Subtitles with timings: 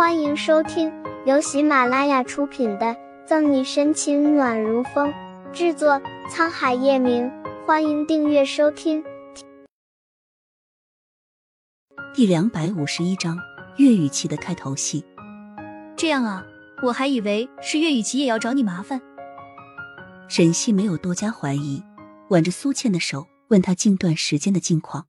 [0.00, 0.90] 欢迎收听
[1.26, 2.86] 由喜马拉雅出品的
[3.26, 5.12] 《赠你深情暖如风》，
[5.52, 7.30] 制作沧海夜明。
[7.66, 9.04] 欢迎订阅收听。
[12.14, 13.38] 第两百五十一章
[13.76, 15.04] 岳雨琪的开头戏。
[15.98, 16.46] 这样啊，
[16.82, 19.02] 我还以为是岳雨琪也要找你麻烦。
[20.30, 21.82] 沈西没有多加怀疑，
[22.30, 25.08] 挽着苏倩的手，问她近段时间的近况。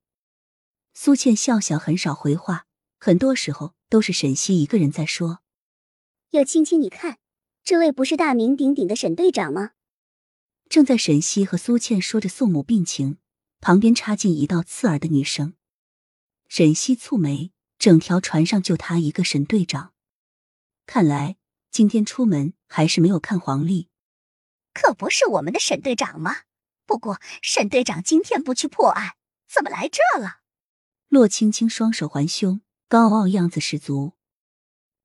[0.94, 2.66] 苏倩笑笑，很少回话，
[3.00, 5.42] 很多时候都是沈西一个人在说。
[6.30, 7.20] 叶青青，你看，
[7.62, 9.72] 这位不是大名鼎鼎的沈队长吗？
[10.70, 13.18] 正在沈西和苏倩说着宋母病情，
[13.60, 15.56] 旁边插进一道刺耳的女声。
[16.48, 19.92] 沈西蹙眉，整条船上就他一个沈队长，
[20.86, 21.36] 看来
[21.70, 23.90] 今天出门还是没有看黄历。
[24.74, 26.44] 可不是我们的沈队长吗？
[26.86, 29.16] 不过沈队长今天不去破案，
[29.50, 30.40] 怎么来这了？
[31.10, 34.16] 洛青青双手环胸，高傲样子十足。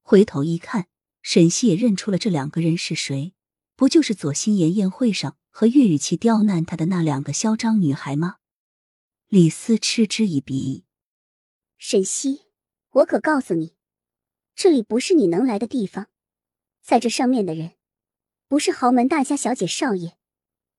[0.02, 0.88] 回头一看，
[1.22, 3.32] 沈西也认出了这两个人是谁，
[3.76, 8.38] 不就是左心言宴会上和岳雨琪刁难他的那两个嚣张女孩吗？
[9.29, 10.84] 李斯嗤之以鼻。
[11.79, 12.46] 沈西，
[12.90, 13.76] 我可告诉你，
[14.57, 16.09] 这里不是你能来的地方。
[16.82, 17.74] 在这上面的人，
[18.48, 20.16] 不是豪门大家小姐少爷，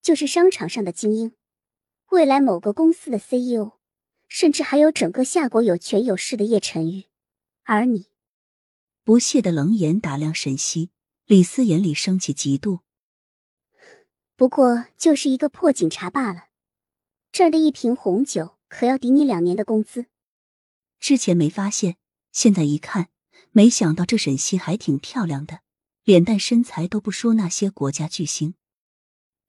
[0.02, 1.33] 就是商场上的精英，
[2.09, 3.77] 未来某个公司的 CEO。
[4.28, 7.06] 甚至还有整个夏国有权有势的叶晨玉，
[7.64, 8.08] 而你，
[9.03, 10.92] 不屑的冷眼打量沈西，
[11.25, 12.81] 李斯眼里升起嫉妒。
[14.36, 16.50] 不过就是一个破警察罢了，
[17.31, 20.06] 这儿的一瓶红酒可要抵你两年的工资。
[21.00, 21.97] 之前没发现，
[22.31, 23.09] 现在一看，
[23.52, 25.62] 没想到这沈西还挺漂亮的，
[26.03, 28.53] 脸蛋身材都不输那些国家巨星。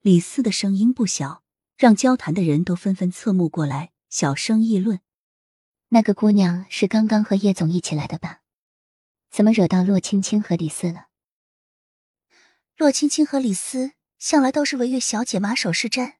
[0.01, 1.43] 李斯的声音不小，
[1.77, 3.91] 让交谈的人都纷纷侧目过来。
[4.09, 5.01] 小声议论
[5.89, 8.41] ：“那个姑娘是刚刚和叶总一起来的吧？
[9.29, 11.09] 怎么惹到洛青青和李斯了？”
[12.75, 16.15] 洛青青和李斯向来都是为岳小姐马首是瞻，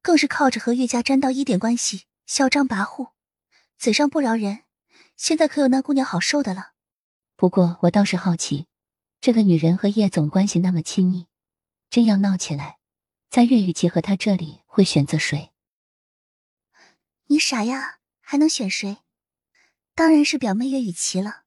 [0.00, 3.10] 更是靠着和岳家沾到一点关系，嚣张跋扈，
[3.78, 4.60] 嘴上不饶人。
[5.16, 6.74] 现在可有那姑娘好受的了？
[7.34, 8.68] 不过我倒是好奇，
[9.20, 11.26] 这个女人和叶总关系那么亲密，
[11.90, 12.78] 真要闹起来，
[13.28, 15.50] 在岳雨琪和他这里会选择谁？
[17.30, 18.98] 你傻呀，还能选谁？
[19.94, 21.44] 当然是表妹岳雨琪了。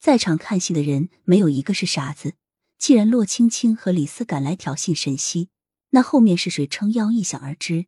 [0.00, 2.34] 在场看戏的人没有一个是傻子。
[2.78, 5.48] 既然洛青青和李斯赶来挑衅沈西，
[5.90, 7.86] 那后面是谁撑腰，一想而知。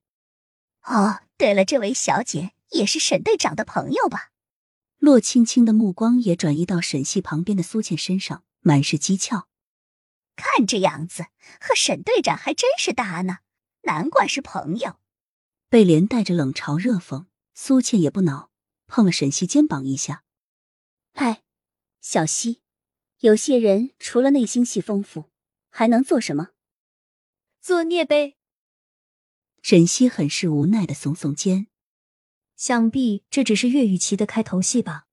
[0.84, 4.30] 哦，对了，这位小姐也是沈队长的朋友吧？
[4.98, 9.46] 洛青青的目光也转移到沈西旁边的苏倩身上，满是讥诮。
[10.36, 11.26] 看这样子，
[11.60, 13.38] 和沈队长还真是搭呢，
[13.82, 14.96] 难怪是朋友。
[15.76, 18.50] 被连带着冷嘲热讽，苏倩也不恼，
[18.86, 20.24] 碰了沈西肩膀一下
[21.12, 21.42] ：“哎，
[22.00, 22.62] 小西，
[23.18, 25.28] 有些人除了内心戏丰富，
[25.68, 26.52] 还能做什么？
[27.60, 28.38] 作孽呗。”
[29.60, 31.66] 沈西很是无奈的耸耸肩
[32.56, 35.04] ：“想必这只是岳雨琪的开头戏吧？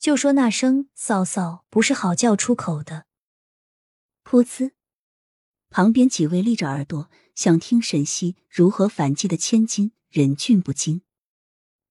[0.00, 3.06] 就说那声嫂嫂不是好叫出口的。”
[4.28, 4.72] 噗呲，
[5.70, 7.08] 旁边几位立着耳朵。
[7.38, 11.02] 想听沈西如何反击的千金忍俊不禁，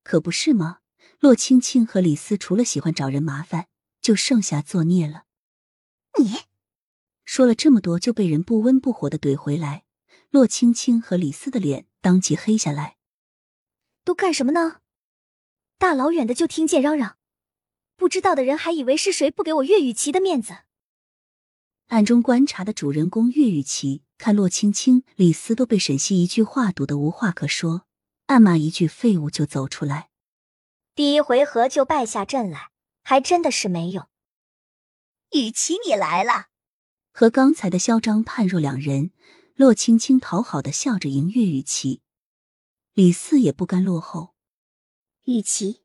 [0.04, 0.80] 可不是吗？
[1.22, 3.70] 洛青青和李斯除了喜欢找人麻烦，
[4.02, 5.24] 就剩下作孽了。
[6.20, 6.40] 你
[7.24, 9.86] 说了这么多，就被人不温不火的怼回来。
[10.32, 12.98] 洛青青和李斯的脸当即黑下来。
[14.04, 14.82] 都干什么呢？
[15.78, 17.18] 大老远的就听见嚷嚷，
[17.96, 20.58] 不知道的人还以为是谁不给我岳雨琪的面子。
[21.88, 24.04] 暗中观察的主人公岳雨琪。
[24.18, 27.86] 看洛青青、李斯都被沈西一句话堵得无话可说，
[28.26, 30.10] 暗骂一句废物就走出来。
[30.96, 32.72] 第一回合就败下阵来，
[33.04, 34.08] 还真的是没用。
[35.34, 36.48] 雨琪，你来了。
[37.12, 39.12] 和刚才的嚣张判若两人，
[39.54, 42.02] 洛青青讨好的笑着迎岳雨琪，
[42.94, 44.34] 李四也不甘落后。
[45.26, 45.84] 雨琪，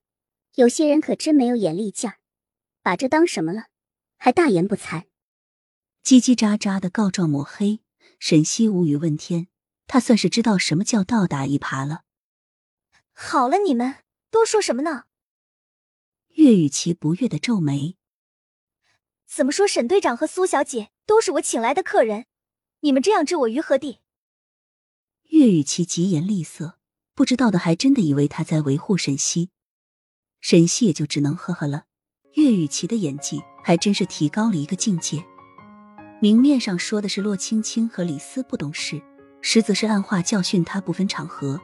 [0.54, 2.16] 有些人可真没有眼力劲儿，
[2.80, 3.66] 把这当什么了，
[4.16, 5.04] 还大言不惭，
[6.04, 7.80] 叽叽喳喳的告状抹黑。
[8.18, 9.48] 沈西无语问天，
[9.86, 12.02] 他算是知道什么叫倒打一耙了。
[13.12, 13.96] 好了，你们
[14.30, 15.04] 多说什么呢？
[16.34, 17.96] 岳雨琪不悦的皱眉。
[19.26, 19.66] 怎么说？
[19.66, 22.26] 沈队长和苏小姐都是我请来的客人，
[22.80, 23.98] 你们这样置我于何地？
[25.30, 26.78] 岳雨琪疾言厉色，
[27.14, 29.50] 不知道的还真的以为他在维护沈西。
[30.40, 31.86] 沈西也就只能呵呵了。
[32.34, 35.24] 岳雨琪的演技还真是提高了一个境界。
[36.22, 39.02] 明面上说的是洛青青和李斯不懂事，
[39.40, 41.60] 实则是暗话教训他不分场合。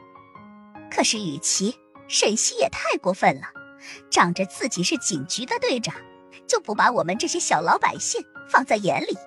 [0.91, 1.73] 可是雨琦、
[2.09, 3.43] 沈西也太过分了，
[4.09, 5.95] 仗着自己是警局的队长，
[6.45, 9.17] 就不把我们这些小老百姓放在眼里。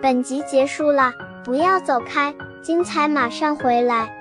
[0.00, 1.12] 本集结束了，
[1.44, 4.17] 不要走开，精彩马上回来。